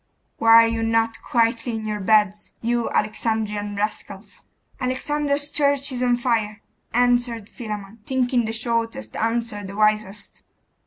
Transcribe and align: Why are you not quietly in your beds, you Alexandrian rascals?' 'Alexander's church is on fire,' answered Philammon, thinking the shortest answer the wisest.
Why 0.39 0.63
are 0.63 0.67
you 0.67 0.81
not 0.81 1.21
quietly 1.21 1.75
in 1.75 1.85
your 1.85 1.99
beds, 1.99 2.53
you 2.59 2.89
Alexandrian 2.89 3.75
rascals?' 3.75 4.41
'Alexander's 4.79 5.51
church 5.51 5.91
is 5.91 6.01
on 6.01 6.15
fire,' 6.15 6.63
answered 6.91 7.47
Philammon, 7.47 7.99
thinking 8.07 8.45
the 8.45 8.51
shortest 8.51 9.15
answer 9.15 9.63
the 9.63 9.75
wisest. 9.75 10.41